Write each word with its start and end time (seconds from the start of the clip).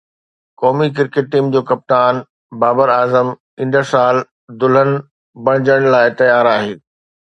قومي 0.59 0.87
cricket 0.95 1.25
team 1.31 1.45
جو 1.53 1.61
ڪپتان 1.69 2.15
بابر 2.61 2.87
اعظم 2.99 3.27
ايندڙ 3.59 3.83
سال 3.93 4.15
دلہن 4.61 4.91
بڻجڻ 5.45 5.81
لاءِ 5.93 6.07
تيار 6.19 6.45
آهي 6.57 6.73